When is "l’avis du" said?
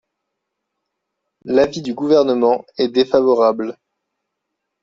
1.45-1.93